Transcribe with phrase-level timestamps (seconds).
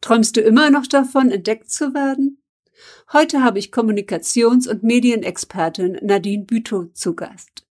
[0.00, 2.42] Träumst du immer noch davon, entdeckt zu werden?
[3.12, 7.66] Heute habe ich Kommunikations- und Medienexpertin Nadine Bütow zu Gast.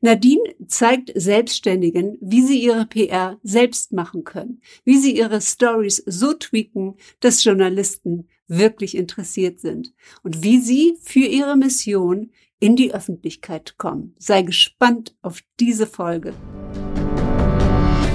[0.00, 6.32] Nadine zeigt Selbstständigen, wie sie ihre PR selbst machen können, wie sie ihre Stories so
[6.32, 9.92] tweaken, dass Journalisten wirklich interessiert sind
[10.22, 12.30] und wie sie für ihre Mission
[12.60, 14.14] in die Öffentlichkeit kommen.
[14.18, 16.34] Sei gespannt auf diese Folge.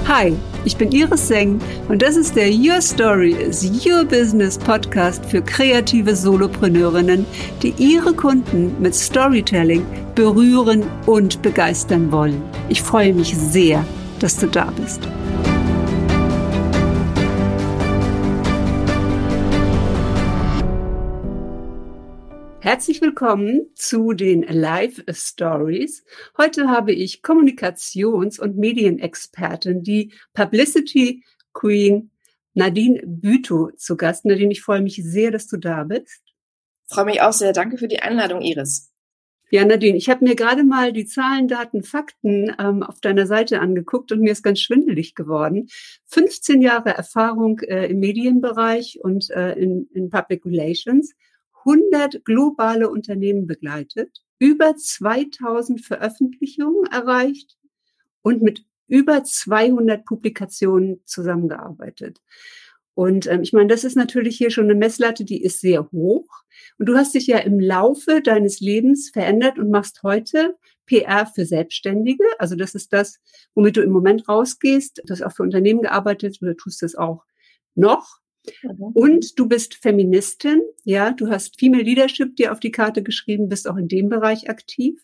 [0.08, 5.24] Hi, ich bin Iris Seng und das ist der Your Story is Your Business Podcast
[5.24, 7.24] für kreative Solopreneurinnen,
[7.62, 12.42] die ihre Kunden mit Storytelling berühren und begeistern wollen.
[12.68, 13.84] Ich freue mich sehr,
[14.18, 15.00] dass du da bist.
[22.62, 26.04] Herzlich willkommen zu den Live Stories.
[26.36, 31.24] Heute habe ich Kommunikations- und Medienexpertin, die Publicity
[31.54, 32.10] Queen
[32.52, 34.26] Nadine Bütow zu Gast.
[34.26, 36.20] Nadine, ich freue mich sehr, dass du da bist.
[36.86, 37.54] freue mich auch sehr.
[37.54, 38.90] Danke für die Einladung, Iris.
[39.50, 43.60] Ja, Nadine, ich habe mir gerade mal die Zahlen, Daten, Fakten ähm, auf deiner Seite
[43.60, 45.68] angeguckt und mir ist ganz schwindelig geworden.
[46.06, 51.14] 15 Jahre Erfahrung äh, im Medienbereich und äh, in, in Public Relations.
[51.64, 57.56] 100 globale Unternehmen begleitet, über 2000 Veröffentlichungen erreicht
[58.22, 62.20] und mit über 200 Publikationen zusammengearbeitet.
[62.94, 66.26] Und ähm, ich meine, das ist natürlich hier schon eine Messlatte, die ist sehr hoch.
[66.78, 71.46] Und du hast dich ja im Laufe deines Lebens verändert und machst heute PR für
[71.46, 72.24] Selbstständige.
[72.38, 73.20] Also das ist das,
[73.54, 75.02] womit du im Moment rausgehst.
[75.04, 77.24] Du hast auch für Unternehmen gearbeitet oder tust das auch
[77.74, 78.18] noch.
[78.62, 78.92] Mhm.
[78.94, 83.68] Und du bist Feministin, ja, du hast Female Leadership dir auf die Karte geschrieben, bist
[83.68, 85.00] auch in dem Bereich aktiv.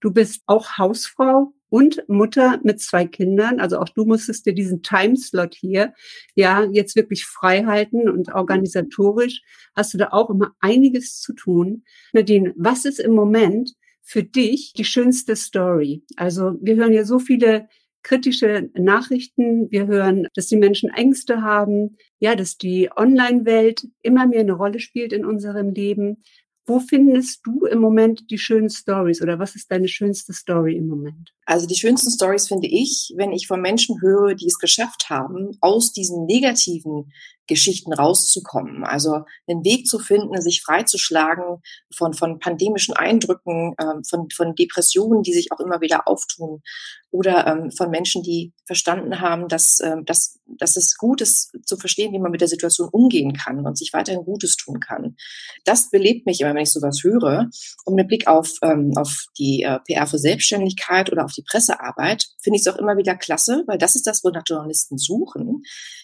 [0.00, 3.60] Du bist auch Hausfrau und Mutter mit zwei Kindern.
[3.60, 5.94] Also auch du musstest dir diesen Timeslot hier
[6.34, 9.42] ja jetzt wirklich frei halten und organisatorisch
[9.74, 11.84] hast du da auch immer einiges zu tun.
[12.12, 16.04] Nadine, was ist im Moment für dich die schönste Story?
[16.16, 17.68] Also wir hören ja so viele
[18.06, 19.68] kritische Nachrichten.
[19.70, 24.78] Wir hören, dass die Menschen Ängste haben, ja, dass die Online-Welt immer mehr eine Rolle
[24.78, 26.22] spielt in unserem Leben.
[26.66, 30.86] Wo findest du im Moment die schönen Stories oder was ist deine schönste Story im
[30.86, 31.32] Moment?
[31.46, 35.56] Also die schönsten Stories finde ich, wenn ich von Menschen höre, die es geschafft haben,
[35.60, 37.12] aus diesen negativen
[37.46, 38.84] Geschichten rauszukommen.
[38.84, 41.62] Also einen Weg zu finden, sich freizuschlagen
[41.94, 46.62] von, von pandemischen Eindrücken, ähm, von, von Depressionen, die sich auch immer wieder auftun
[47.10, 51.76] oder ähm, von Menschen, die verstanden haben, dass, ähm, dass, dass es gut ist zu
[51.76, 55.16] verstehen, wie man mit der Situation umgehen kann und sich weiterhin Gutes tun kann.
[55.64, 57.48] Das belebt mich immer, wenn ich sowas höre.
[57.84, 62.26] Und mit Blick auf, ähm, auf die äh, PR für Selbstständigkeit oder auf die Pressearbeit
[62.42, 65.62] finde ich es auch immer wieder klasse, weil das ist das, wonach Journalisten suchen,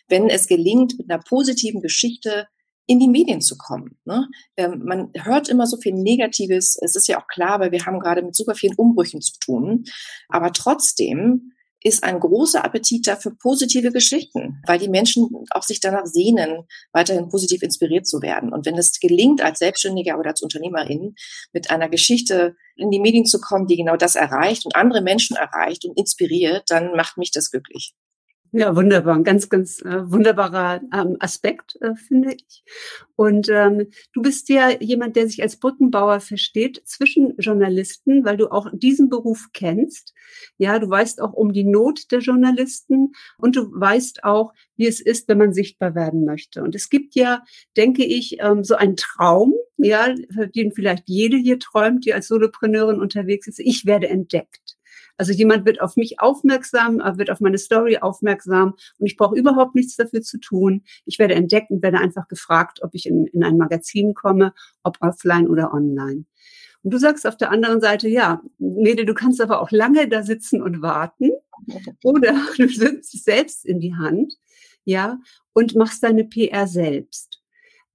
[0.09, 2.47] wenn es gelingt, mit einer positiven Geschichte
[2.87, 3.97] in die Medien zu kommen.
[4.05, 4.29] Ne?
[4.59, 6.77] Ähm, man hört immer so viel Negatives.
[6.79, 9.85] Es ist ja auch klar, weil wir haben gerade mit super vielen Umbrüchen zu tun.
[10.29, 16.05] Aber trotzdem ist ein großer Appetit dafür positive Geschichten, weil die Menschen auch sich danach
[16.05, 18.53] sehnen, weiterhin positiv inspiriert zu werden.
[18.53, 21.15] Und wenn es gelingt, als Selbstständiger oder als Unternehmerin
[21.55, 25.35] mit einer Geschichte in die Medien zu kommen, die genau das erreicht und andere Menschen
[25.37, 27.95] erreicht und inspiriert, dann macht mich das glücklich.
[28.55, 29.15] Ja, wunderbar.
[29.15, 32.63] Ein ganz, ganz äh, wunderbarer ähm, Aspekt, äh, finde ich.
[33.17, 38.53] Und ähm, du bist ja jemand, der sich als Brückenbauer versteht zwischen Journalisten, weil du
[38.53, 40.13] auch diesen Beruf kennst.
[40.59, 45.01] Ja, du weißt auch um die Not der Journalisten und du weißt auch, wie es
[45.01, 46.63] ist, wenn man sichtbar werden möchte.
[46.63, 47.43] Und es gibt ja,
[47.79, 50.15] denke ich, ähm, so einen Traum, ja,
[50.55, 53.61] den vielleicht jede hier träumt, die als Solopreneurin unterwegs ist.
[53.61, 54.72] Ich werde entdeckt.
[55.17, 59.37] Also jemand wird auf mich aufmerksam, äh, wird auf meine Story aufmerksam und ich brauche
[59.37, 60.83] überhaupt nichts dafür zu tun.
[61.05, 64.53] Ich werde entdeckt und werde einfach gefragt, ob ich in, in ein Magazin komme,
[64.83, 66.25] ob offline oder online.
[66.83, 70.23] Und du sagst auf der anderen Seite, ja, Mede, du kannst aber auch lange da
[70.23, 71.31] sitzen und warten
[72.03, 74.35] oder du nimmst selbst in die Hand,
[74.85, 75.19] ja,
[75.53, 77.42] und machst deine PR selbst.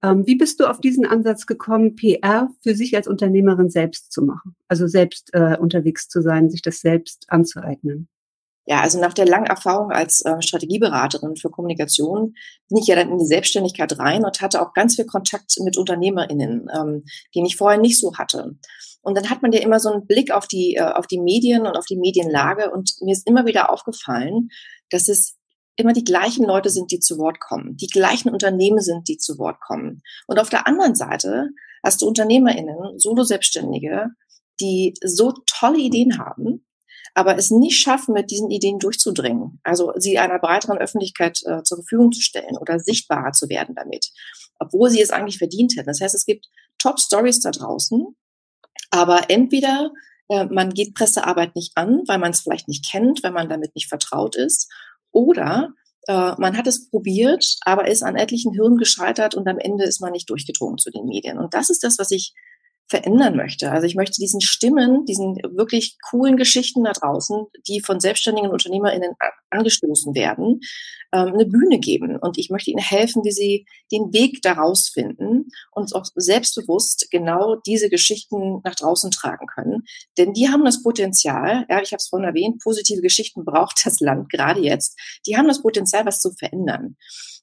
[0.02, 4.22] Ähm, wie bist du auf diesen Ansatz gekommen, PR für sich als Unternehmerin selbst zu
[4.22, 4.54] machen?
[4.68, 8.08] Also selbst äh, unterwegs zu sein, sich das selbst anzueignen?
[8.70, 12.34] Ja, also nach der langen Erfahrung als äh, Strategieberaterin für Kommunikation
[12.68, 15.78] bin ich ja dann in die Selbstständigkeit rein und hatte auch ganz viel Kontakt mit
[15.78, 17.04] UnternehmerInnen, ähm,
[17.34, 18.56] den ich vorher nicht so hatte.
[19.00, 21.66] Und dann hat man ja immer so einen Blick auf die, äh, auf die Medien
[21.66, 24.50] und auf die Medienlage und mir ist immer wieder aufgefallen,
[24.90, 25.37] dass es
[25.78, 29.38] immer die gleichen Leute sind, die zu Wort kommen, die gleichen Unternehmen sind, die zu
[29.38, 30.02] Wort kommen.
[30.26, 31.50] Und auf der anderen Seite
[31.84, 34.08] hast du UnternehmerInnen, Solo-Selbstständige,
[34.60, 36.66] die so tolle Ideen haben,
[37.14, 39.60] aber es nicht schaffen, mit diesen Ideen durchzudringen.
[39.62, 44.10] Also sie einer breiteren Öffentlichkeit äh, zur Verfügung zu stellen oder sichtbarer zu werden damit,
[44.58, 45.86] obwohl sie es eigentlich verdient hätten.
[45.86, 46.48] Das heißt, es gibt
[46.78, 48.04] Top-Stories da draußen,
[48.90, 49.92] aber entweder
[50.28, 53.74] äh, man geht Pressearbeit nicht an, weil man es vielleicht nicht kennt, weil man damit
[53.76, 54.72] nicht vertraut ist,
[55.12, 55.72] oder
[56.06, 60.00] äh, man hat es probiert, aber ist an etlichen Hirnen gescheitert und am Ende ist
[60.00, 61.38] man nicht durchgedrungen zu den Medien.
[61.38, 62.34] Und das ist das, was ich
[62.88, 63.70] verändern möchte.
[63.70, 69.12] Also ich möchte diesen Stimmen, diesen wirklich coolen Geschichten da draußen, die von selbstständigen UnternehmerInnen
[69.50, 70.60] angestoßen werden,
[71.12, 72.16] ähm, eine Bühne geben.
[72.16, 77.56] Und ich möchte ihnen helfen, wie sie den Weg daraus finden und auch selbstbewusst genau
[77.66, 79.84] diese Geschichten nach draußen tragen können.
[80.16, 84.00] Denn die haben das Potenzial, ja, ich habe es vorhin erwähnt, positive Geschichten braucht das
[84.00, 84.98] Land gerade jetzt.
[85.26, 86.96] Die haben das Potenzial, was zu verändern.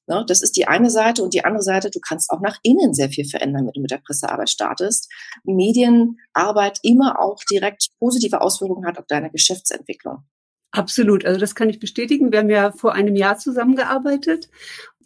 [0.08, 2.94] Ne, das ist die eine Seite und die andere Seite, du kannst auch nach innen
[2.94, 5.10] sehr viel verändern, wenn du mit der Pressearbeit startest.
[5.44, 10.24] Medienarbeit immer auch direkt positive Auswirkungen hat auf deine Geschäftsentwicklung.
[10.72, 12.32] Absolut, also das kann ich bestätigen.
[12.32, 14.50] Wir haben ja vor einem Jahr zusammengearbeitet.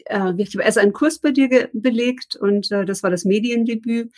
[0.06, 4.12] Äh, ich habe erst einen Kurs bei dir belegt und äh, das war das Mediendebüt.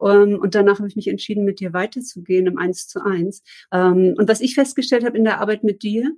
[0.00, 3.42] Ähm, und danach habe ich mich entschieden, mit dir weiterzugehen im Eins zu eins.
[3.72, 6.12] Ähm, und was ich festgestellt habe in der Arbeit mit dir,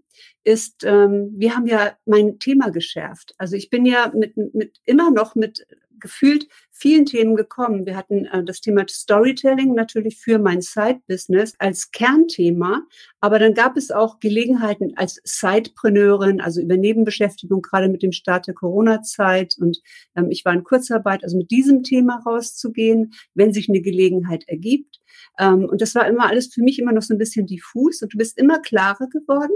[0.44, 3.34] ist, ähm, wir haben ja mein Thema geschärft.
[3.38, 5.66] Also ich bin ja mit, mit immer noch mit
[6.00, 7.86] gefühlt vielen Themen gekommen.
[7.86, 12.82] Wir hatten äh, das Thema Storytelling natürlich für mein Side-Business als Kernthema,
[13.20, 18.46] aber dann gab es auch Gelegenheiten als Sidepreneurin, also über Nebenbeschäftigung, gerade mit dem Start
[18.46, 19.80] der Corona-Zeit und
[20.16, 25.00] ähm, ich war in Kurzarbeit, also mit diesem Thema rauszugehen, wenn sich eine Gelegenheit ergibt.
[25.38, 28.14] Ähm, und das war immer alles für mich immer noch so ein bisschen diffus und
[28.14, 29.54] du bist immer klarer geworden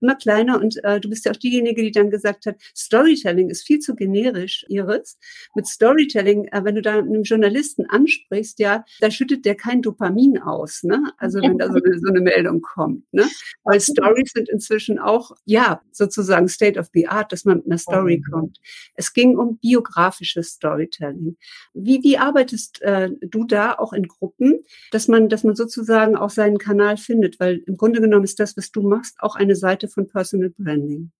[0.00, 3.66] immer kleiner und äh, du bist ja auch diejenige, die dann gesagt hat, Storytelling ist
[3.66, 5.18] viel zu generisch, Iris.
[5.54, 10.38] Mit Storytelling, äh, wenn du da einen Journalisten ansprichst, ja, da schüttet der kein Dopamin
[10.38, 11.12] aus, ne?
[11.18, 13.26] Also wenn da so eine, so eine Meldung kommt, ne?
[13.64, 17.78] Weil Stories sind inzwischen auch, ja, sozusagen State of the Art, dass man mit einer
[17.78, 18.32] Story mhm.
[18.32, 18.58] kommt.
[18.94, 21.36] Es ging um biografisches Storytelling.
[21.74, 26.30] Wie, wie arbeitest äh, du da auch in Gruppen, dass man, dass man sozusagen auch
[26.30, 27.38] seinen Kanal findet?
[27.40, 31.12] Weil im Grunde genommen ist das, was du machst, auch eine Seite von Personal Branding.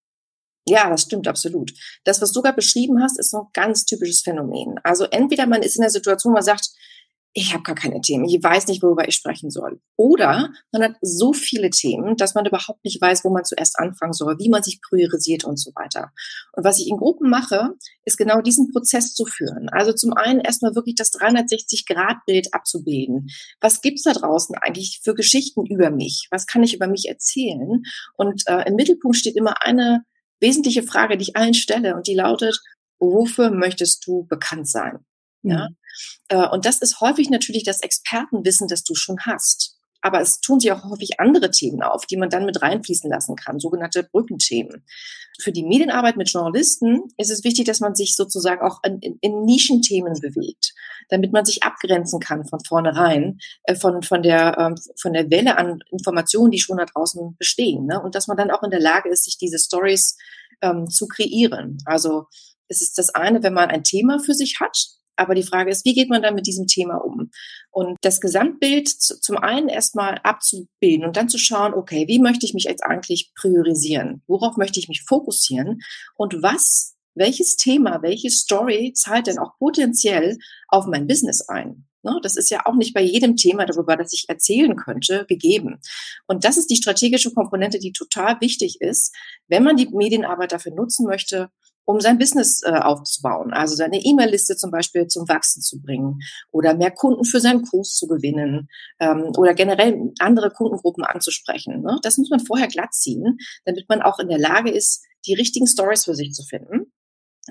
[0.67, 1.73] Ja, das stimmt absolut.
[2.05, 4.79] Das, was du gerade beschrieben hast, ist so ein ganz typisches Phänomen.
[4.85, 6.71] Also entweder man ist in der Situation, man sagt,
[7.33, 9.81] ich habe gar keine Themen, ich weiß nicht, worüber ich sprechen soll.
[9.97, 14.13] Oder man hat so viele Themen, dass man überhaupt nicht weiß, wo man zuerst anfangen
[14.13, 16.11] soll, wie man sich priorisiert und so weiter.
[16.53, 17.75] Und was ich in Gruppen mache,
[18.05, 19.69] ist genau diesen Prozess zu führen.
[19.69, 23.29] Also zum einen erstmal wirklich das 360-Grad-Bild abzubilden.
[23.61, 26.27] Was gibt's da draußen eigentlich für Geschichten über mich?
[26.33, 27.83] Was kann ich über mich erzählen?
[28.17, 30.03] Und äh, im Mittelpunkt steht immer eine
[30.41, 32.61] wesentliche Frage, die ich allen stelle und die lautet,
[32.99, 35.05] wofür möchtest du bekannt sein?
[35.43, 35.69] Ja.
[35.69, 35.77] Mhm.
[36.29, 39.77] Äh, und das ist häufig natürlich das Expertenwissen, das du schon hast.
[40.03, 43.37] Aber es tun sich auch häufig andere Themen auf, die man dann mit reinfließen lassen
[43.37, 44.85] kann, sogenannte Brückenthemen.
[45.41, 49.19] Für die Medienarbeit mit Journalisten ist es wichtig, dass man sich sozusagen auch in, in,
[49.21, 50.73] in Nischenthemen bewegt,
[51.09, 55.59] damit man sich abgrenzen kann von vornherein äh, von, von, der, ähm, von der Welle
[55.59, 57.87] an Informationen, die schon da draußen bestehen.
[57.87, 58.01] Ne?
[58.01, 60.17] Und dass man dann auch in der Lage ist, sich diese Stories
[60.63, 61.79] ähm, zu kreieren.
[61.85, 62.27] Also
[62.69, 64.77] es ist das eine, wenn man ein Thema für sich hat,
[65.21, 67.31] aber die Frage ist, wie geht man dann mit diesem Thema um?
[67.71, 72.55] Und das Gesamtbild zum einen erstmal abzubilden und dann zu schauen, okay, wie möchte ich
[72.55, 74.23] mich jetzt eigentlich priorisieren?
[74.27, 75.81] Worauf möchte ich mich fokussieren?
[76.17, 81.87] Und was, welches Thema, welche Story zahlt denn auch potenziell auf mein Business ein?
[82.03, 85.81] Ne, das ist ja auch nicht bei jedem Thema darüber, das ich erzählen könnte, gegeben.
[86.27, 89.15] Und das ist die strategische Komponente, die total wichtig ist,
[89.49, 91.51] wenn man die Medienarbeit dafür nutzen möchte,
[91.91, 93.53] um sein Business äh, aufzubauen.
[93.53, 96.21] Also seine E-Mail-Liste zum Beispiel zum Wachsen zu bringen
[96.51, 98.69] oder mehr Kunden für seinen Kurs zu gewinnen
[99.01, 101.83] ähm, oder generell andere Kundengruppen anzusprechen.
[101.83, 101.99] Ne?
[102.03, 105.67] Das muss man vorher glatt ziehen, damit man auch in der Lage ist, die richtigen
[105.67, 106.93] Stories für sich zu finden.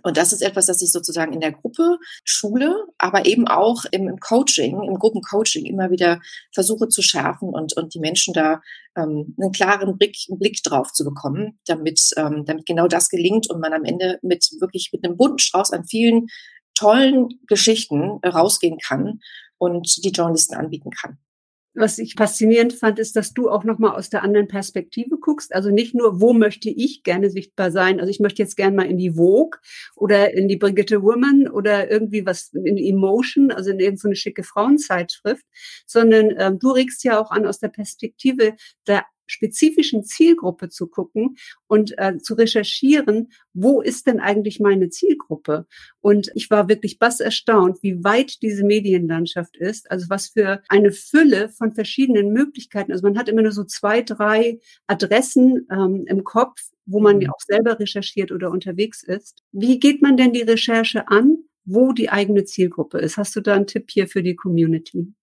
[0.03, 4.19] Und das ist etwas, das ich sozusagen in der Gruppe schule, aber eben auch im,
[4.19, 6.21] Coaching, im Gruppencoaching immer wieder
[6.53, 8.61] versuche zu schärfen und, und die Menschen da
[8.95, 13.49] ähm, einen klaren Blick, einen Blick drauf zu bekommen, damit, ähm, damit genau das gelingt
[13.49, 16.27] und man am Ende mit wirklich mit einem bunten Strauß an vielen
[16.75, 19.19] tollen Geschichten rausgehen kann
[19.57, 21.17] und die Journalisten anbieten kann
[21.79, 25.55] was ich faszinierend fand, ist, dass du auch nochmal aus der anderen Perspektive guckst.
[25.55, 27.99] Also nicht nur, wo möchte ich gerne sichtbar sein?
[27.99, 29.59] Also ich möchte jetzt gerne mal in die Vogue
[29.95, 35.45] oder in die Brigitte Woman oder irgendwie was in Emotion, also in irgendeine schicke Frauenzeitschrift,
[35.87, 38.55] sondern ähm, du regst ja auch an aus der Perspektive
[38.85, 45.67] der spezifischen Zielgruppe zu gucken und äh, zu recherchieren, wo ist denn eigentlich meine Zielgruppe?
[46.01, 49.89] Und ich war wirklich bass erstaunt, wie weit diese Medienlandschaft ist.
[49.91, 52.91] Also was für eine Fülle von verschiedenen Möglichkeiten.
[52.91, 57.27] Also man hat immer nur so zwei, drei Adressen ähm, im Kopf, wo man ja
[57.27, 57.33] mhm.
[57.33, 59.43] auch selber recherchiert oder unterwegs ist.
[59.51, 63.17] Wie geht man denn die Recherche an, wo die eigene Zielgruppe ist?
[63.17, 65.13] Hast du da einen Tipp hier für die Community?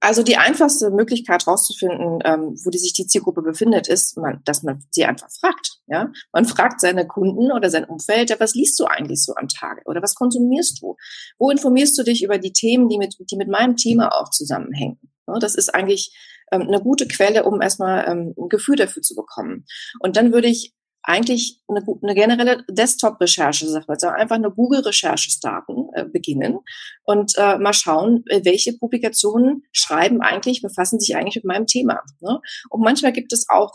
[0.00, 4.62] Also die einfachste Möglichkeit herauszufinden, ähm, wo die sich die Zielgruppe befindet, ist, man, dass
[4.62, 5.78] man sie einfach fragt.
[5.88, 9.48] Ja, man fragt seine Kunden oder sein Umfeld, ja, was liest du eigentlich so am
[9.48, 10.96] Tage oder was konsumierst du?
[11.38, 15.00] Wo informierst du dich über die Themen, die mit, die mit meinem Thema auch zusammenhängen?
[15.26, 16.16] Ja, das ist eigentlich
[16.52, 19.64] ähm, eine gute Quelle, um erstmal ähm, ein Gefühl dafür zu bekommen.
[19.98, 20.74] Und dann würde ich
[21.08, 26.58] eigentlich eine, eine generelle Desktop-Recherche, sag mal, einfach eine Google-Recherche starten, äh, beginnen
[27.04, 32.02] und äh, mal schauen, äh, welche Publikationen schreiben eigentlich, befassen sich eigentlich mit meinem Thema.
[32.20, 32.40] Ne?
[32.68, 33.72] Und manchmal gibt es auch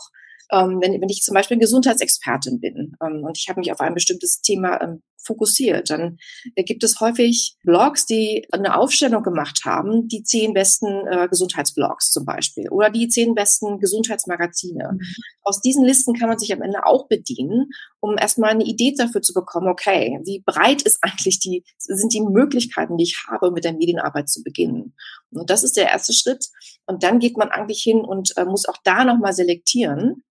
[0.52, 3.94] ähm, wenn, wenn ich zum Beispiel Gesundheitsexpertin bin ähm, und ich habe mich auf ein
[3.94, 6.18] bestimmtes Thema ähm, fokussiert, dann
[6.54, 12.10] äh, gibt es häufig Blogs, die eine Aufstellung gemacht haben, die zehn besten äh, Gesundheitsblogs
[12.10, 14.92] zum Beispiel oder die zehn besten Gesundheitsmagazine.
[14.92, 15.00] Mhm.
[15.42, 19.22] Aus diesen Listen kann man sich am Ende auch bedienen, um erstmal eine Idee dafür
[19.22, 23.64] zu bekommen, okay, wie breit ist eigentlich die, sind die Möglichkeiten, die ich habe, mit
[23.64, 24.94] der Medienarbeit zu beginnen.
[25.30, 26.46] Und das ist der erste Schritt.
[26.86, 30.22] Und dann geht man eigentlich hin und äh, muss auch da nochmal selektieren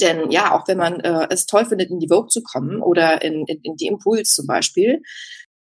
[0.00, 3.22] denn ja, auch wenn man äh, es toll findet, in die Vogue zu kommen oder
[3.22, 5.02] in, in, in die Impuls zum Beispiel,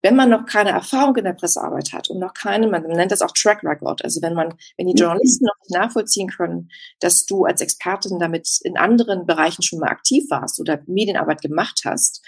[0.01, 3.21] wenn man noch keine Erfahrung in der Pressearbeit hat und noch keine, man nennt das
[3.21, 4.99] auch Track Record, also wenn man, wenn die mhm.
[4.99, 9.89] Journalisten noch nicht nachvollziehen können, dass du als Expertin damit in anderen Bereichen schon mal
[9.89, 12.21] aktiv warst oder Medienarbeit gemacht hast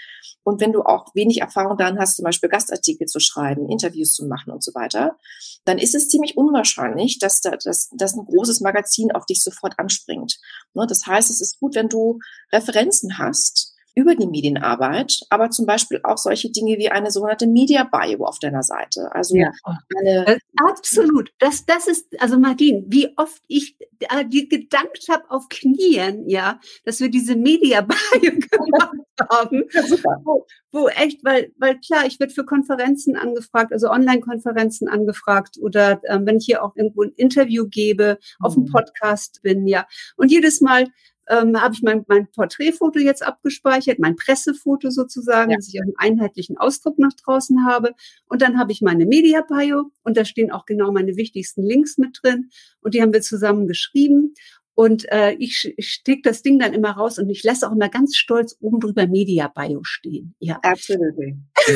[0.44, 4.26] und wenn du auch wenig Erfahrung daran hast, zum Beispiel Gastartikel zu schreiben, Interviews zu
[4.26, 5.18] machen und so weiter,
[5.64, 9.78] dann ist es ziemlich unwahrscheinlich, dass, da, dass, dass ein großes Magazin auf dich sofort
[9.78, 10.38] anspringt.
[10.74, 12.18] Ne, das heißt, es ist gut, wenn du
[12.52, 17.84] Referenzen hast, über die Medienarbeit, aber zum Beispiel auch solche Dinge wie eine sogenannte Media
[17.84, 19.10] Bio auf deiner Seite.
[19.12, 19.52] Also ja.
[19.98, 21.30] eine äh, absolut.
[21.38, 26.58] Das, das ist also Martin, wie oft ich äh, die gedankt habe auf Knien, ja,
[26.84, 28.96] dass wir diese Media Bio gemacht
[29.30, 29.82] haben, ja,
[30.24, 36.00] wo, wo echt, weil weil klar, ich werde für Konferenzen angefragt, also Online-Konferenzen angefragt oder
[36.08, 38.46] ähm, wenn ich hier auch irgendwo ein Interview gebe, mhm.
[38.46, 40.86] auf dem Podcast bin, ja, und jedes Mal
[41.28, 45.56] ähm, habe ich mein, mein Porträtfoto jetzt abgespeichert, mein Pressefoto sozusagen, ja.
[45.56, 47.92] dass ich einen einheitlichen Ausdruck nach draußen habe.
[48.28, 51.98] Und dann habe ich meine Media Bio und da stehen auch genau meine wichtigsten Links
[51.98, 52.50] mit drin.
[52.80, 54.34] Und die haben wir zusammen geschrieben.
[54.74, 57.90] Und äh, ich, ich stecke das Ding dann immer raus und ich lasse auch immer
[57.90, 60.34] ganz stolz oben drüber Media Bio stehen.
[60.38, 61.14] Ja, absolut.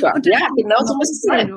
[0.00, 1.52] ja, genau so muss es sein.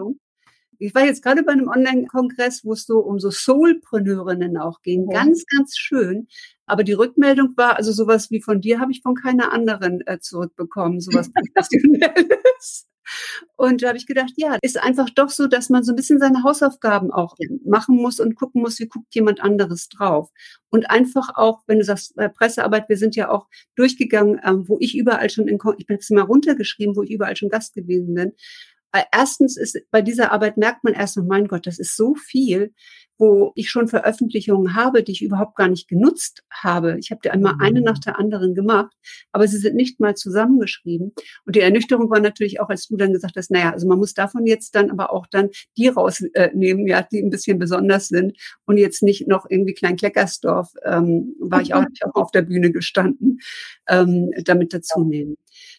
[0.79, 5.09] Ich war jetzt gerade bei einem Online-Kongress, wo es so um so Soulpreneurinnen auch ging.
[5.11, 5.23] Ja.
[5.23, 6.27] Ganz, ganz schön.
[6.65, 10.19] Aber die Rückmeldung war, also sowas wie von dir habe ich von keiner anderen äh,
[10.19, 12.87] zurückbekommen, sowas Professionelles.
[13.55, 16.19] Und da habe ich gedacht, ja, ist einfach doch so, dass man so ein bisschen
[16.19, 20.29] seine Hausaufgaben auch machen muss und gucken muss, wie guckt jemand anderes drauf.
[20.69, 24.77] Und einfach auch, wenn du sagst, bei Pressearbeit, wir sind ja auch durchgegangen, ähm, wo
[24.79, 28.13] ich überall schon in, ich bin jetzt mal runtergeschrieben, wo ich überall schon Gast gewesen
[28.13, 28.33] bin.
[28.97, 32.15] Äh, erstens ist bei dieser Arbeit merkt man erst, oh mein Gott, das ist so
[32.15, 32.73] viel,
[33.19, 36.97] wo ich schon Veröffentlichungen habe, die ich überhaupt gar nicht genutzt habe.
[36.99, 38.01] Ich habe die einmal eine nach mhm.
[38.01, 38.93] der anderen gemacht,
[39.31, 41.13] aber sie sind nicht mal zusammengeschrieben.
[41.45, 44.13] Und die Ernüchterung war natürlich auch, als du dann gesagt hast, naja, also man muss
[44.13, 48.77] davon jetzt dann aber auch dann die rausnehmen, ja, die ein bisschen besonders sind und
[48.77, 52.71] jetzt nicht noch irgendwie Klein Kleckersdorf, ähm, war ich auch, ich auch auf der Bühne
[52.71, 53.39] gestanden,
[53.87, 55.37] ähm, damit dazu nehmen.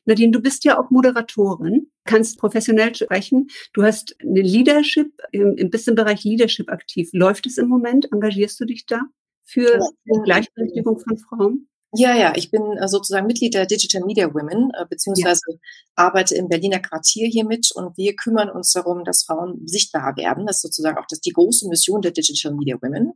[0.09, 3.49] Nadine, du bist ja auch Moderatorin, kannst professionell sprechen.
[3.75, 7.11] Du hast eine Leadership, bist im Bereich Leadership aktiv.
[7.12, 8.11] Läuft es im Moment?
[8.11, 9.03] Engagierst du dich da
[9.45, 11.69] für die Gleichberechtigung von Frauen?
[11.95, 15.59] Ja, ja, ich bin äh, sozusagen Mitglied der Digital Media Women, äh, beziehungsweise ja.
[15.95, 20.47] arbeite im Berliner Quartier hier mit und wir kümmern uns darum, dass Frauen sichtbar werden.
[20.47, 23.12] Das ist sozusagen auch das, die große Mission der Digital Media Women.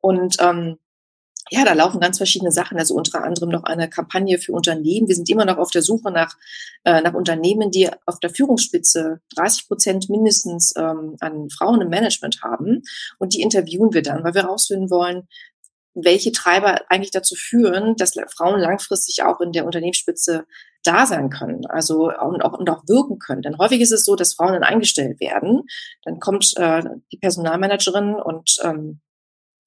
[0.00, 0.78] Und ähm,
[1.50, 2.78] ja, da laufen ganz verschiedene Sachen.
[2.78, 5.08] Also unter anderem noch eine Kampagne für Unternehmen.
[5.08, 6.36] Wir sind immer noch auf der Suche nach,
[6.84, 12.42] äh, nach Unternehmen, die auf der Führungsspitze 30 Prozent mindestens ähm, an Frauen im Management
[12.42, 12.82] haben.
[13.18, 15.28] Und die interviewen wir dann, weil wir herausfinden wollen,
[15.94, 20.46] welche Treiber eigentlich dazu führen, dass Frauen langfristig auch in der Unternehmensspitze
[20.84, 23.42] da sein können, also und auch, und auch wirken können.
[23.42, 25.64] Denn häufig ist es so, dass Frauen dann eingestellt werden.
[26.04, 29.00] Dann kommt äh, die Personalmanagerin und ähm,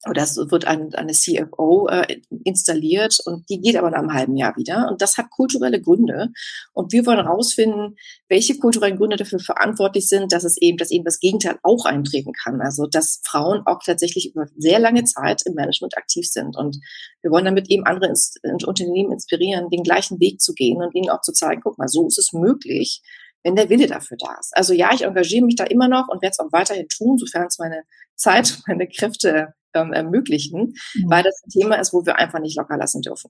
[0.10, 4.36] oder es wird ein, eine CFO äh, installiert und die geht aber nach einem halben
[4.36, 4.90] Jahr wieder.
[4.90, 6.30] Und das hat kulturelle Gründe.
[6.74, 7.96] Und wir wollen herausfinden,
[8.28, 12.34] welche kulturellen Gründe dafür verantwortlich sind, dass es eben, dass eben das Gegenteil auch eintreten
[12.34, 12.60] kann.
[12.62, 16.58] Also dass Frauen auch tatsächlich über sehr lange Zeit im Management aktiv sind.
[16.58, 16.80] Und
[17.22, 21.10] wir wollen damit eben andere Ins Unternehmen inspirieren, den gleichen Weg zu gehen und ihnen
[21.10, 23.02] auch zu zeigen, guck mal, so ist es möglich,
[23.44, 24.56] wenn der Wille dafür da ist.
[24.56, 27.48] Also ja, ich engagiere mich da immer noch und werde es auch weiterhin tun, sofern
[27.48, 27.84] es meine
[28.16, 31.10] Zeit, meine Kräfte ähm, ermöglichen, mhm.
[31.10, 33.30] weil das ein Thema ist, wo wir einfach nicht locker lassen dürfen.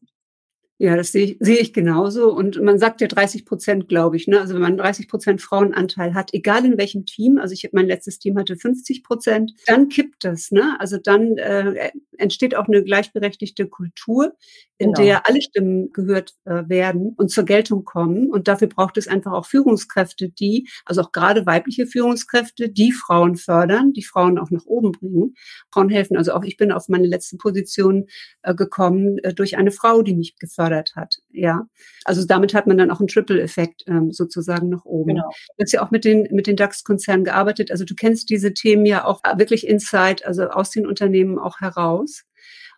[0.83, 2.29] Ja, das sehe ich, sehe ich genauso.
[2.33, 4.27] Und man sagt ja 30 Prozent, glaube ich.
[4.27, 4.41] Ne?
[4.41, 8.19] Also wenn man 30 Prozent Frauenanteil hat, egal in welchem Team, also ich mein letztes
[8.19, 10.51] Team hatte 50 Prozent, dann kippt das.
[10.51, 10.75] Ne?
[10.79, 14.33] Also dann äh, entsteht auch eine gleichberechtigte Kultur,
[14.77, 15.05] in genau.
[15.05, 18.29] der alle Stimmen gehört äh, werden und zur Geltung kommen.
[18.29, 23.37] Und dafür braucht es einfach auch Führungskräfte, die, also auch gerade weibliche Führungskräfte, die Frauen
[23.37, 25.35] fördern, die Frauen auch nach oben bringen.
[25.71, 26.17] Frauen helfen.
[26.17, 28.07] Also auch ich bin auf meine letzte Position
[28.41, 30.35] äh, gekommen äh, durch eine Frau, die mich
[30.73, 31.17] gefördert hat.
[31.31, 31.65] Ja,
[32.05, 35.15] also damit hat man dann auch einen Triple-Effekt ähm, sozusagen nach oben.
[35.15, 35.29] Genau.
[35.57, 37.71] Du hast ja auch mit den mit den DAX-Konzernen gearbeitet.
[37.71, 42.23] Also du kennst diese Themen ja auch wirklich inside, also aus den Unternehmen auch heraus.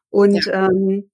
[0.09, 0.69] Und ja.
[0.69, 1.09] ähm,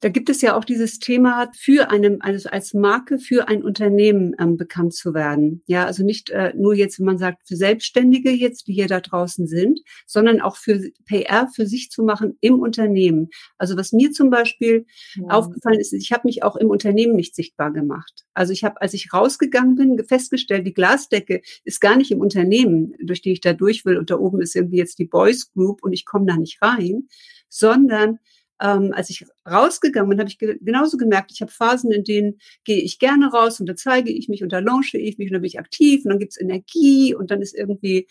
[0.00, 4.34] da gibt es ja auch dieses Thema, für einem, also als Marke für ein Unternehmen
[4.38, 5.62] ähm, bekannt zu werden.
[5.66, 9.00] Ja, also nicht äh, nur jetzt, wenn man sagt, für Selbstständige jetzt, die hier da
[9.00, 13.30] draußen sind, sondern auch für PR für sich zu machen im Unternehmen.
[13.58, 14.86] Also was mir zum Beispiel
[15.16, 15.28] ja.
[15.28, 18.24] aufgefallen ist, ich habe mich auch im Unternehmen nicht sichtbar gemacht.
[18.34, 22.94] Also ich habe, als ich rausgegangen bin, festgestellt, die Glasdecke ist gar nicht im Unternehmen,
[23.02, 23.98] durch die ich da durch will.
[23.98, 27.08] Und da oben ist irgendwie jetzt die Boys Group und ich komme da nicht rein,
[27.48, 28.18] sondern
[28.60, 32.38] ähm, als ich rausgegangen bin, habe ich ge genauso gemerkt, ich habe Phasen, in denen
[32.64, 35.34] gehe ich gerne raus und da zeige ich mich und da launche ich mich und
[35.34, 38.08] da bin ich aktiv und dann gibt's Energie und dann ist irgendwie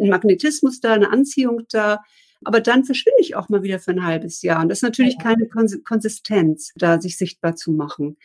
[0.00, 2.00] ein Magnetismus da, eine Anziehung da.
[2.46, 4.62] Aber dann verschwinde ich auch mal wieder für ein halbes Jahr.
[4.62, 8.18] Und das ist natürlich keine Konsistenz, da sich sichtbar zu machen.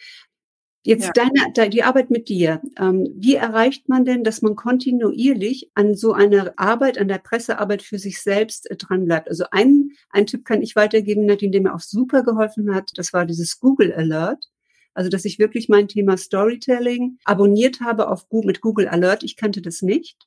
[0.84, 1.30] Jetzt ja.
[1.56, 2.62] deine, die Arbeit mit dir.
[2.78, 7.82] Ähm, wie erreicht man denn, dass man kontinuierlich an so einer Arbeit, an der Pressearbeit
[7.82, 9.28] für sich selbst äh, dran bleibt?
[9.28, 12.92] Also ein, ein Tipp kann ich weitergeben, Nadine, der mir auch super geholfen hat.
[12.96, 14.46] Das war dieses Google Alert.
[14.94, 19.24] Also, dass ich wirklich mein Thema Storytelling abonniert habe auf Google, mit Google Alert.
[19.24, 20.18] Ich kannte das nicht.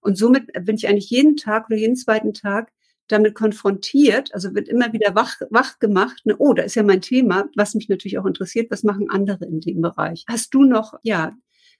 [0.00, 2.70] Und somit bin ich eigentlich jeden Tag oder jeden zweiten Tag
[3.08, 7.00] damit konfrontiert, also wird immer wieder wach, wach gemacht, ne, oh, da ist ja mein
[7.00, 10.24] Thema, was mich natürlich auch interessiert, was machen andere in dem Bereich?
[10.28, 11.32] Hast du noch, ja,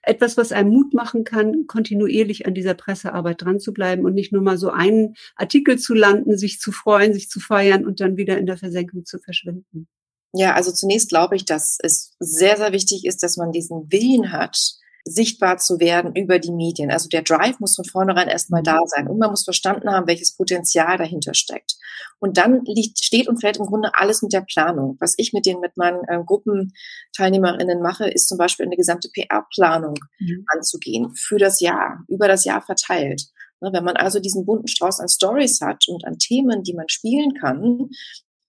[0.03, 4.33] etwas, was einem Mut machen kann, kontinuierlich an dieser Pressearbeit dran zu bleiben und nicht
[4.33, 8.17] nur mal so einen Artikel zu landen, sich zu freuen, sich zu feiern und dann
[8.17, 9.87] wieder in der Versenkung zu verschwinden?
[10.33, 14.31] Ja, also zunächst glaube ich, dass es sehr, sehr wichtig ist, dass man diesen Willen
[14.31, 14.57] hat,
[15.05, 16.91] sichtbar zu werden über die Medien.
[16.91, 20.35] Also der Drive muss von vornherein erstmal da sein und man muss verstanden haben, welches
[20.35, 21.75] Potenzial dahinter steckt.
[22.19, 24.95] Und dann liegt, steht und fällt im Grunde alles mit der Planung.
[24.99, 29.95] Was ich mit den, mit meinen äh, Gruppenteilnehmerinnen mache, ist zum Beispiel eine gesamte PR-Planung
[30.19, 30.45] mhm.
[30.47, 33.23] anzugehen für das Jahr, über das Jahr verteilt.
[33.59, 36.87] Ne, wenn man also diesen bunten Strauß an Stories hat und an Themen, die man
[36.87, 37.89] spielen kann,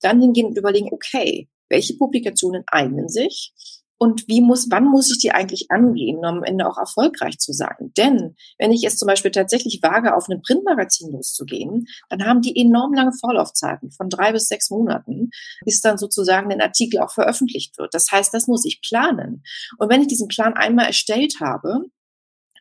[0.00, 3.52] dann hingehen und überlegen, okay, welche Publikationen eignen sich?
[3.98, 7.52] Und wie muss, wann muss ich die eigentlich angehen, um am Ende auch erfolgreich zu
[7.52, 7.92] sein?
[7.96, 12.60] Denn wenn ich jetzt zum Beispiel tatsächlich wage, auf ein Printmagazin loszugehen, dann haben die
[12.60, 15.30] enorm lange Vorlaufzeiten von drei bis sechs Monaten,
[15.64, 17.94] bis dann sozusagen ein Artikel auch veröffentlicht wird.
[17.94, 19.42] Das heißt, das muss ich planen.
[19.78, 21.84] Und wenn ich diesen Plan einmal erstellt habe,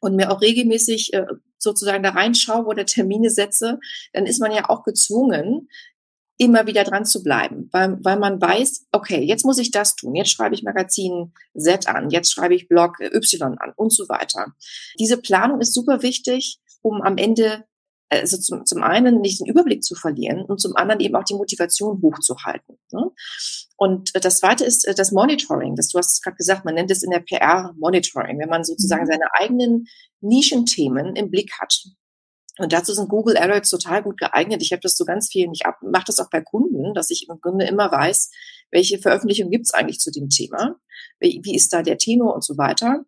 [0.04, 1.26] und mir auch regelmäßig äh,
[1.58, 3.80] sozusagen da reinschaue oder Termine setze,
[4.12, 5.70] dann ist man ja auch gezwungen,
[6.38, 10.16] immer wieder dran zu bleiben, weil, weil man weiß, okay, jetzt muss ich das tun,
[10.16, 14.48] jetzt schreibe ich Magazin Z an, jetzt schreibe ich Blog Y an und so weiter.
[15.00, 17.66] Diese Planung ist super wichtig, um am Ende
[18.10, 21.34] also zum, zum einen nicht den Überblick zu verlieren und zum anderen eben auch die
[21.34, 22.78] Motivation hochzuhalten.
[22.92, 23.12] Ne?
[23.76, 25.76] Und das zweite ist äh, das Monitoring.
[25.76, 28.64] Das, du hast es gerade gesagt, man nennt es in der PR Monitoring, wenn man
[28.64, 29.08] sozusagen mhm.
[29.08, 29.88] seine eigenen
[30.22, 31.74] Nischenthemen im Blick hat.
[32.60, 34.62] Und dazu sind Google Alerts total gut geeignet.
[34.62, 37.40] Ich habe das so ganz viel, ich mache das auch bei Kunden, dass ich im
[37.42, 38.30] Grunde immer weiß,
[38.72, 40.76] welche Veröffentlichung gibt es eigentlich zu dem Thema,
[41.20, 43.06] wie, ist da der Tenor und so weiter.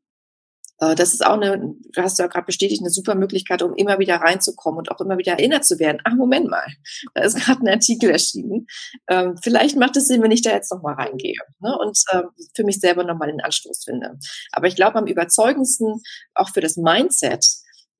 [0.79, 3.99] Äh, das ist auch eine, du hast ja gerade bestätigt, eine super Möglichkeit, um immer
[3.99, 6.01] wieder reinzukommen und auch immer wieder erinnert zu werden.
[6.03, 6.65] Ach, Moment mal,
[7.13, 8.67] da ist gerade ein Artikel erschienen.
[9.07, 11.77] Ähm, vielleicht macht es Sinn, wenn ich da jetzt nochmal reingehe ne?
[11.79, 12.23] und äh,
[12.55, 14.17] für mich selber nochmal den Anstoß finde.
[14.51, 16.01] Aber ich glaube, am überzeugendsten
[16.33, 17.45] auch für das Mindset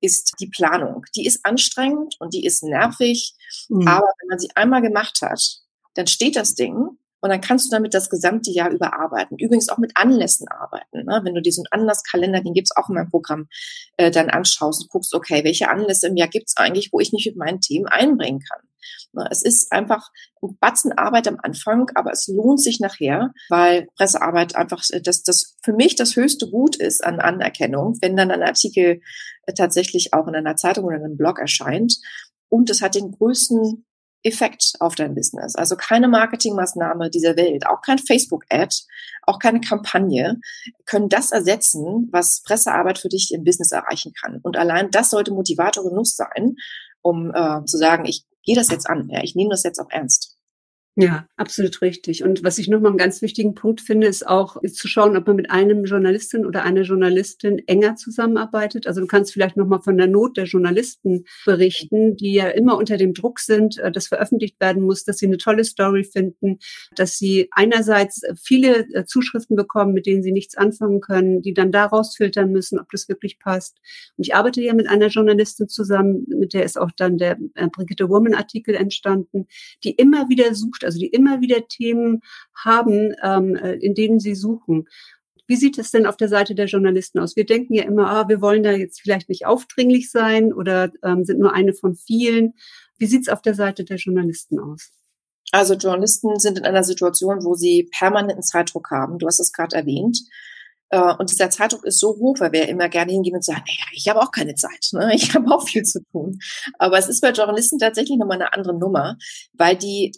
[0.06, 1.04] ist die Planung.
[1.14, 3.34] Die ist anstrengend und die ist nervig,
[3.68, 3.86] mhm.
[3.86, 5.40] aber wenn man sie einmal gemacht hat,
[5.94, 9.36] dann steht das Ding und dann kannst du damit das gesamte Jahr überarbeiten.
[9.38, 11.04] Übrigens auch mit Anlässen arbeiten.
[11.04, 11.20] Ne?
[11.24, 13.48] Wenn du diesen Anlasskalender, den gibt's auch in meinem Programm,
[13.96, 17.26] äh, dann anschaust und guckst, okay, welche Anlässe im Jahr gibt's eigentlich, wo ich mich
[17.26, 18.60] mit meinen Themen einbringen kann.
[19.30, 20.08] Es ist einfach
[20.42, 25.56] ein Batzen Arbeit am Anfang, aber es lohnt sich nachher, weil Pressearbeit einfach das, das
[25.62, 29.00] für mich das höchste Gut ist an Anerkennung, wenn dann ein Artikel
[29.56, 31.96] tatsächlich auch in einer Zeitung oder in einem Blog erscheint.
[32.48, 33.84] Und es hat den größten
[34.26, 35.54] Effekt auf dein Business.
[35.54, 38.74] Also keine Marketingmaßnahme dieser Welt, auch kein Facebook-Ad,
[39.22, 40.40] auch keine Kampagne
[40.84, 44.40] können das ersetzen, was Pressearbeit für dich im Business erreichen kann.
[44.42, 46.56] Und allein das sollte Motivator genug sein,
[47.02, 49.90] um äh, zu sagen, ich gehe das jetzt an, ja, ich nehme das jetzt auch
[49.90, 50.35] ernst.
[50.98, 52.24] Ja, absolut richtig.
[52.24, 55.26] Und was ich nochmal einen ganz wichtigen Punkt finde, ist auch ist zu schauen, ob
[55.26, 58.86] man mit einem Journalistin oder einer Journalistin enger zusammenarbeitet.
[58.86, 62.96] Also du kannst vielleicht nochmal von der Not der Journalisten berichten, die ja immer unter
[62.96, 66.60] dem Druck sind, äh, dass veröffentlicht werden muss, dass sie eine tolle Story finden,
[66.94, 71.72] dass sie einerseits viele äh, Zuschriften bekommen, mit denen sie nichts anfangen können, die dann
[71.72, 73.76] daraus filtern müssen, ob das wirklich passt.
[74.16, 77.68] Und ich arbeite ja mit einer Journalistin zusammen, mit der ist auch dann der äh,
[77.68, 79.46] Brigitte Woman Artikel entstanden,
[79.84, 82.20] die immer wieder sucht, also die immer wieder Themen
[82.54, 84.86] haben, ähm, äh, in denen sie suchen.
[85.46, 87.36] Wie sieht es denn auf der Seite der Journalisten aus?
[87.36, 91.24] Wir denken ja immer, ah, wir wollen da jetzt vielleicht nicht aufdringlich sein oder ähm,
[91.24, 92.54] sind nur eine von vielen.
[92.98, 94.90] Wie sieht es auf der Seite der Journalisten aus?
[95.52, 99.18] Also Journalisten sind in einer Situation, wo sie permanenten Zeitdruck haben.
[99.18, 100.18] Du hast es gerade erwähnt.
[100.90, 103.84] Äh, und dieser Zeitdruck ist so hoch, weil wir immer gerne hingehen und sagen, naja,
[103.92, 105.12] ich habe auch keine Zeit, ne?
[105.14, 106.38] ich habe auch viel zu tun.
[106.78, 109.16] Aber es ist bei Journalisten tatsächlich nochmal eine andere Nummer,
[109.52, 110.12] weil die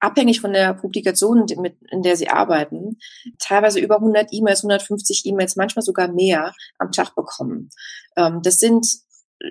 [0.00, 1.46] abhängig von der Publikation,
[1.90, 2.98] in der sie arbeiten,
[3.38, 7.70] teilweise über 100 E-Mails, 150 E-Mails, manchmal sogar mehr am Tag bekommen.
[8.16, 8.86] Ähm, das sind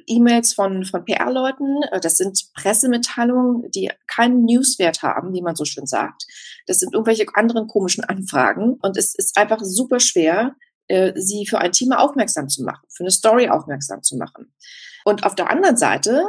[0.07, 5.65] E-Mails von, von PR-Leuten, äh, das sind Pressemitteilungen, die keinen Newswert haben, wie man so
[5.65, 6.25] schön sagt.
[6.67, 10.55] Das sind irgendwelche anderen komischen Anfragen und es ist einfach super schwer,
[10.87, 14.53] äh, sie für ein Thema aufmerksam zu machen, für eine Story aufmerksam zu machen.
[15.05, 16.23] Und auf der anderen Seite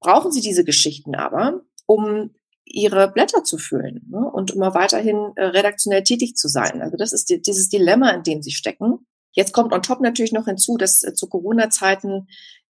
[0.00, 2.34] brauchen sie diese Geschichten aber, um
[2.70, 4.30] ihre Blätter zu füllen ne?
[4.32, 6.82] und immer weiterhin äh, redaktionell tätig zu sein.
[6.82, 9.06] Also das ist die, dieses Dilemma, in dem sie stecken.
[9.32, 12.26] Jetzt kommt on top natürlich noch hinzu, dass äh, zu Corona-Zeiten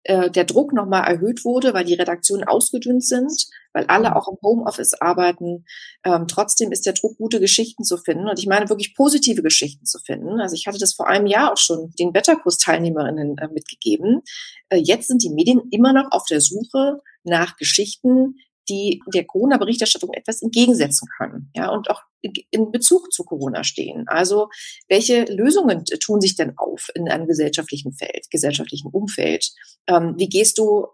[0.08, 4.38] äh, der Druck nochmal erhöht wurde, weil die Redaktionen ausgedünnt sind, weil alle auch im
[4.42, 5.66] Homeoffice arbeiten.
[6.06, 8.30] Ähm, trotzdem ist der Druck, gute Geschichten zu finden.
[8.30, 10.40] Und ich meine wirklich positive Geschichten zu finden.
[10.40, 14.22] Also ich hatte das vor einem Jahr auch schon den Wetterkurs-Teilnehmerinnen äh, mitgegeben.
[14.70, 18.36] Äh, jetzt sind die Medien immer noch auf der Suche nach Geschichten,
[18.70, 24.06] die der Corona-Berichterstattung etwas entgegensetzen können, ja, und auch in Bezug zu Corona stehen.
[24.08, 24.50] Also,
[24.90, 29.52] welche Lösungen tun sich denn auf in einem gesellschaftlichen Feld, gesellschaftlichen Umfeld?
[29.88, 30.88] Ähm, wie gehst du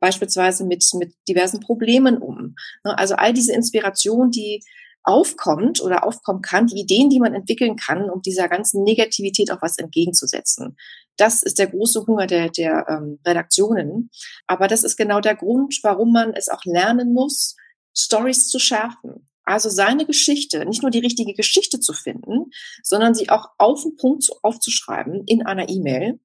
[0.00, 2.54] beispielsweise mit, mit diversen Problemen um?
[2.84, 4.62] Ne, also all diese Inspiration, die
[5.06, 9.62] aufkommt oder aufkommen kann, die Ideen, die man entwickeln kann, um dieser ganzen Negativität auch
[9.62, 10.76] was entgegenzusetzen.
[11.16, 14.10] Das ist der große Hunger der, der ähm, Redaktionen.
[14.46, 17.54] Aber das ist genau der Grund, warum man es auch lernen muss,
[17.96, 19.28] Stories zu schärfen.
[19.44, 22.50] Also seine Geschichte, nicht nur die richtige Geschichte zu finden,
[22.82, 26.18] sondern sie auch auf den Punkt aufzuschreiben in einer E-Mail.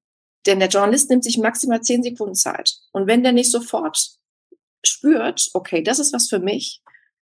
[0.44, 2.74] Denn der Journalist nimmt sich maximal zehn Sekunden Zeit.
[2.90, 4.18] Und wenn der nicht sofort
[4.84, 6.82] spürt, okay, das ist was für mich,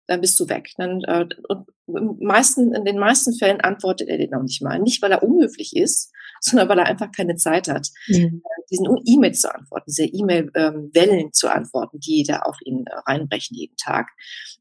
[0.08, 0.72] dann bist du weg.
[0.78, 4.80] Dann, äh, und meisten, in den meisten Fällen antwortet er dir noch nicht mal.
[4.80, 8.44] Nicht, weil er unhöflich ist, sondern weil er einfach keine Zeit hat, mhm.
[8.70, 13.56] diesen E-Mail zu antworten, diese E-Mail-Wellen ähm, zu antworten, die da auf ihn äh, reinbrechen
[13.56, 14.10] jeden Tag.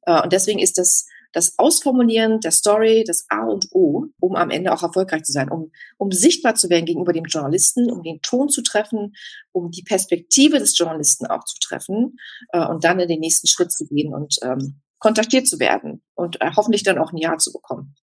[0.03, 4.51] Äh, und deswegen ist das das Ausformulieren der Story das A und O, um am
[4.51, 8.21] Ende auch erfolgreich zu sein, um, um sichtbar zu werden gegenüber dem Journalisten, um den
[8.23, 9.15] Ton zu treffen,
[9.53, 12.17] um die Perspektive des Journalisten auch zu treffen
[12.53, 16.41] äh, und dann in den nächsten Schritt zu gehen und ähm, kontaktiert zu werden und
[16.41, 17.95] äh, hoffentlich dann auch ein Ja zu bekommen.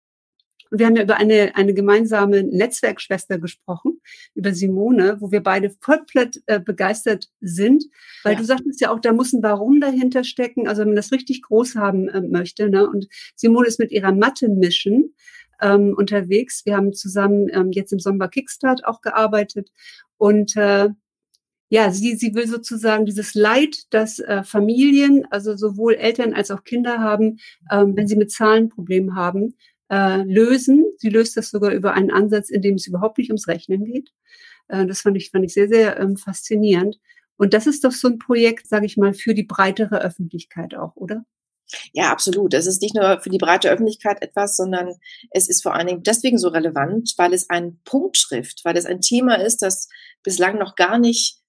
[0.71, 4.03] Wir haben ja über eine, eine gemeinsame Netzwerkschwester gesprochen,
[4.35, 7.85] über Simone, wo wir beide komplett äh, begeistert sind,
[8.23, 8.39] weil ja.
[8.39, 11.41] du sagtest ja auch, da muss ein Warum dahinter stecken, also wenn man das richtig
[11.41, 12.69] groß haben äh, möchte.
[12.69, 12.87] Ne?
[12.87, 15.15] Und Simone ist mit ihrer Mathe-Mission
[15.63, 16.67] ähm, unterwegs.
[16.67, 19.71] Wir haben zusammen ähm, jetzt im Sommer Kickstart auch gearbeitet
[20.19, 20.91] und äh,
[21.70, 26.64] ja, sie, sie will sozusagen dieses Leid, das äh, Familien, also sowohl Eltern als auch
[26.64, 27.38] Kinder haben,
[27.70, 29.54] ähm, wenn sie mit Zahlenproblemen haben,
[29.88, 30.85] äh, lösen.
[30.98, 34.11] Sie löst das sogar über einen Ansatz, in dem es überhaupt nicht ums Rechnen geht.
[34.66, 36.98] Äh, das fand ich, fand ich sehr, sehr ähm, faszinierend.
[37.37, 40.96] Und das ist doch so ein Projekt, sage ich mal, für die breitere Öffentlichkeit auch,
[40.96, 41.24] oder?
[41.92, 42.52] Ja, absolut.
[42.52, 44.96] Es ist nicht nur für die breite Öffentlichkeit etwas, sondern
[45.30, 48.87] es ist vor allen Dingen deswegen so relevant, weil es einen Punkt trifft, weil es
[48.87, 49.88] ein Thema ist, das
[50.24, 51.39] bislang noch gar nicht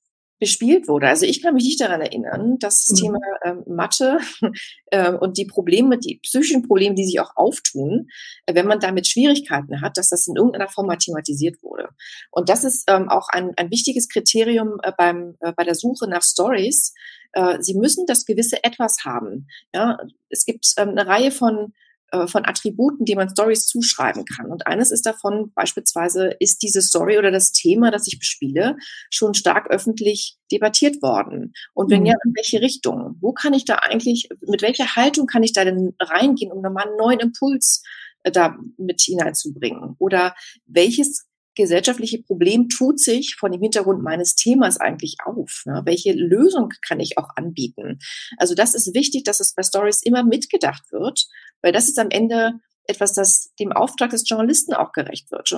[0.42, 1.08] bespielt wurde.
[1.08, 3.04] Also ich kann mich nicht daran erinnern, dass das mhm.
[3.06, 4.18] Thema ähm, Mathe
[4.88, 8.10] äh, und die Probleme, die psychischen Probleme, die sich auch auftun,
[8.48, 11.90] äh, wenn man damit Schwierigkeiten hat, dass das in irgendeiner Form mal thematisiert wurde.
[12.32, 16.10] Und das ist ähm, auch ein, ein wichtiges Kriterium äh, beim, äh, bei der Suche
[16.10, 16.94] nach Stories,
[17.34, 19.48] Äh, sie müssen das gewisse Etwas haben.
[19.74, 20.00] Ja,
[20.30, 21.74] es gibt ähm, eine Reihe von
[22.12, 24.48] äh, von Attributen, die man Stories zuschreiben kann.
[24.48, 28.76] Und eines ist davon beispielsweise, ist diese Story oder das Thema, das ich bespiele,
[29.10, 31.54] schon stark öffentlich debattiert worden?
[31.74, 32.08] Und wenn mhm.
[32.08, 33.18] ja, in welche Richtung?
[33.22, 36.88] Wo kann ich da eigentlich, mit welcher Haltung kann ich da denn reingehen, um nochmal
[36.88, 37.82] einen neuen Impuls
[38.24, 39.96] äh, da mit hineinzubringen?
[39.98, 45.64] Oder welches gesellschaftliche Problem tut sich von dem Hintergrund meines Themas eigentlich auf?
[45.66, 45.82] Ne?
[45.86, 48.00] Welche Lösung kann ich auch anbieten?
[48.38, 51.26] Also das ist wichtig, dass es bei Stories immer mitgedacht wird,
[51.62, 55.50] weil das ist am Ende etwas, das dem Auftrag des Journalisten auch gerecht wird.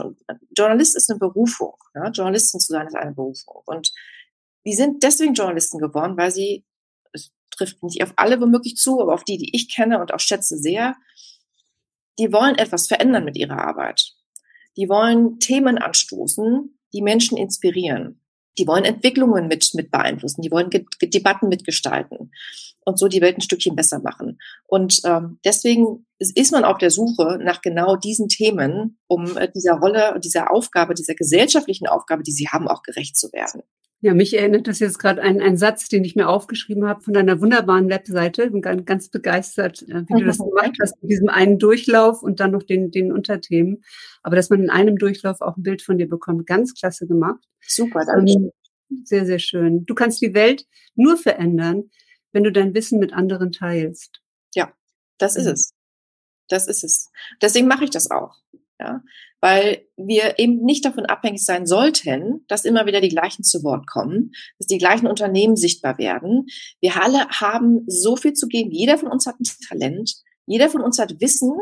[0.56, 1.76] Journalist ist eine Berufung.
[1.96, 2.10] Ja?
[2.10, 3.62] Journalisten zu sein ist eine Berufung.
[3.66, 3.92] Und
[4.66, 6.66] die sind deswegen Journalisten geworden, weil sie,
[7.12, 10.20] es trifft nicht auf alle womöglich zu, aber auf die, die ich kenne und auch
[10.20, 10.96] schätze sehr,
[12.20, 14.14] die wollen etwas verändern mit ihrer Arbeit.
[14.78, 18.23] Die wollen Themen anstoßen, die Menschen inspirieren.
[18.58, 20.42] Die wollen Entwicklungen mit, mit beeinflussen.
[20.42, 22.32] Die wollen Ge Debatten mitgestalten
[22.86, 24.40] und so die Welt ein Stückchen besser machen.
[24.66, 29.74] Und ähm, deswegen ist man auf der Suche nach genau diesen Themen, um äh, dieser
[29.76, 33.64] Rolle, dieser Aufgabe, dieser gesellschaftlichen Aufgabe, die sie haben, auch gerecht zu werden.
[34.04, 37.14] Ja, mich erinnert das jetzt gerade an einen Satz, den ich mir aufgeschrieben habe von
[37.14, 38.52] deiner wunderbaren Webseite.
[38.52, 42.42] Bin ganz, ganz begeistert, äh, wie du das gemacht hast, mit diesem einen Durchlauf und
[42.42, 43.82] dann noch den, den Unterthemen.
[44.22, 47.42] Aber dass man in einem Durchlauf auch ein Bild von dir bekommt, ganz klasse gemacht.
[47.62, 48.52] Super, danke.
[49.06, 49.86] Sehr, sehr schön.
[49.86, 51.90] Du kannst die Welt nur verändern,
[52.34, 54.22] wenn du dein Wissen mit anderen teilst.
[54.54, 54.74] Ja,
[55.18, 55.74] das ist es.
[56.50, 57.10] Das ist es.
[57.42, 58.36] Deswegen mache ich das auch.
[58.84, 59.02] Ja,
[59.40, 63.88] weil wir eben nicht davon abhängig sein sollten, dass immer wieder die gleichen zu Wort
[63.88, 66.48] kommen, dass die gleichen Unternehmen sichtbar werden.
[66.82, 68.72] Wir alle haben so viel zu geben.
[68.72, 70.16] Jeder von uns hat ein Talent.
[70.48, 71.54] Jeder von uns hat Wissen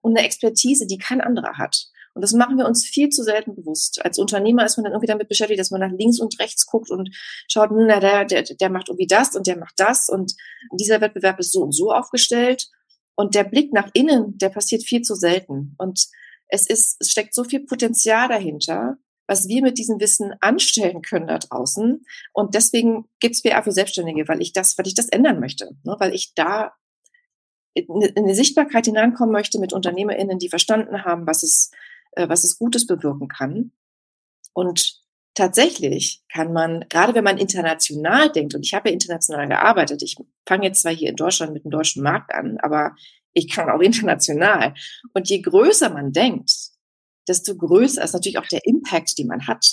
[0.00, 1.84] und eine Expertise, die kein anderer hat.
[2.14, 4.02] Und das machen wir uns viel zu selten bewusst.
[4.02, 6.90] Als Unternehmer ist man dann irgendwie damit beschäftigt, dass man nach links und rechts guckt
[6.90, 7.10] und
[7.46, 10.32] schaut, hm, na, der, der, der macht irgendwie das und der macht das und
[10.78, 12.68] dieser Wettbewerb ist so und so aufgestellt.
[13.16, 15.74] Und der Blick nach innen, der passiert viel zu selten.
[15.76, 16.06] Und
[16.50, 21.28] es ist, es steckt so viel Potenzial dahinter, was wir mit diesem Wissen anstellen können
[21.28, 22.04] da draußen.
[22.32, 25.96] Und deswegen gibt es für Selbstständige, weil ich das, weil ich das ändern möchte, ne?
[25.98, 26.72] weil ich da
[27.74, 27.86] in
[28.16, 31.70] eine Sichtbarkeit hineinkommen möchte mit UnternehmerInnen, die verstanden haben, was es,
[32.12, 33.70] äh, was es Gutes bewirken kann.
[34.52, 35.00] Und
[35.34, 40.16] tatsächlich kann man, gerade wenn man international denkt, und ich habe ja international gearbeitet, ich
[40.46, 42.96] fange jetzt zwar hier in Deutschland mit dem deutschen Markt an, aber
[43.32, 44.74] ich kann auch international.
[45.14, 46.52] Und je größer man denkt,
[47.28, 49.64] desto größer ist natürlich auch der Impact, den man hat.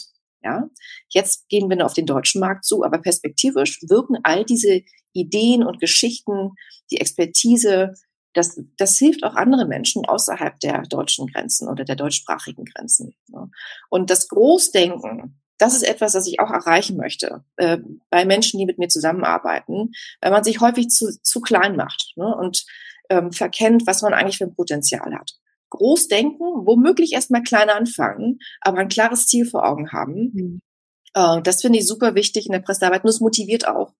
[0.43, 0.69] Ja,
[1.09, 5.63] jetzt gehen wir nur auf den deutschen Markt zu, aber perspektivisch wirken all diese Ideen
[5.63, 6.51] und Geschichten,
[6.91, 7.95] die Expertise,
[8.33, 13.15] das, das hilft auch andere Menschen außerhalb der deutschen Grenzen oder der deutschsprachigen Grenzen.
[13.89, 17.79] Und das Großdenken, das ist etwas, das ich auch erreichen möchte äh,
[18.11, 19.91] bei Menschen, die mit mir zusammenarbeiten,
[20.21, 22.13] weil man sich häufig zu, zu klein macht.
[22.15, 22.33] Ne?
[22.35, 22.63] Und
[23.09, 25.33] ähm, verkennt, was man eigentlich für ein Potenzial hat.
[25.69, 30.31] Groß denken, womöglich erstmal klein anfangen, aber ein klares Ziel vor Augen haben.
[30.33, 30.61] Mhm.
[31.13, 33.93] Äh, das finde ich super wichtig in der Pressearbeit und es motiviert auch,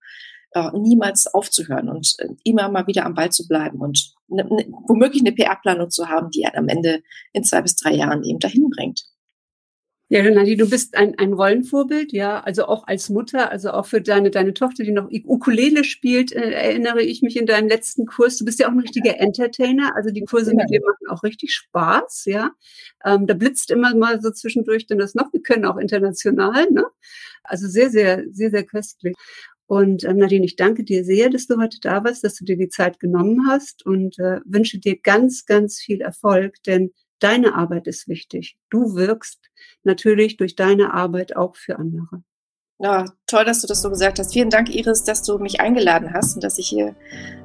[0.51, 4.65] äh, niemals aufzuhören und äh, immer mal wieder am Ball zu bleiben und ne, ne,
[4.87, 7.01] womöglich eine PR-Planung zu haben, die einen am Ende
[7.33, 9.03] in zwei bis drei Jahren eben dahin bringt.
[10.09, 13.99] Ja, Renati, du bist ein, ein Rollenvorbild, ja, also auch als Mutter, also auch für
[14.01, 18.37] deine, deine Tochter, die noch Ukulele spielt, äh, erinnere ich mich in deinem letzten Kurs.
[18.37, 21.53] Du bist ja auch ein richtiger Entertainer, also die Kurse mit dir machen auch richtig
[21.53, 22.51] Spaß, ja.
[23.03, 26.85] Ähm, da blitzt immer mal so zwischendurch denn das noch, wir können auch international, ne?
[27.43, 29.13] Also sehr, sehr, sehr, sehr köstlich.
[29.65, 32.55] Und ähm, Nadine, ich danke dir sehr, dass du heute da warst, dass du dir
[32.55, 37.87] die Zeit genommen hast und äh, wünsche dir ganz, ganz viel Erfolg, denn Deine Arbeit
[37.87, 38.57] ist wichtig.
[38.69, 39.39] Du wirkst
[39.83, 42.23] natürlich durch deine Arbeit auch für andere.
[42.79, 44.33] Ja, toll, dass du das so gesagt hast.
[44.33, 46.95] Vielen Dank, Iris, dass du mich eingeladen hast und dass ich hier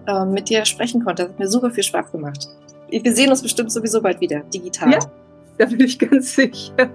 [0.07, 1.23] äh, mit dir sprechen konnte.
[1.23, 2.49] Das hat mir super viel Spaß gemacht.
[2.91, 4.93] Wir sehen uns bestimmt sowieso bald wieder, digital.
[4.93, 4.99] Ja,
[5.57, 6.75] da bin ich ganz sicher.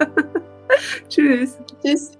[1.10, 1.58] Tschüss.
[1.84, 2.12] Tschüss.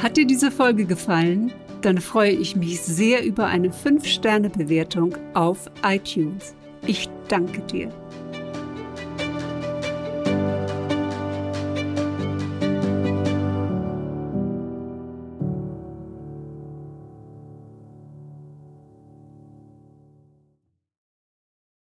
[0.00, 1.52] Hat dir diese Folge gefallen?
[1.82, 6.54] Dann freue ich mich sehr über eine 5-Sterne-Bewertung auf iTunes.
[6.86, 7.90] Ich danke dir.